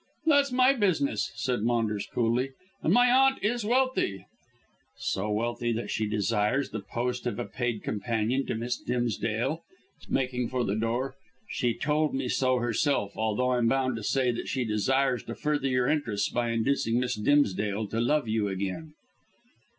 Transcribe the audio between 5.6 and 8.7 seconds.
that she desires the post of a paid companion to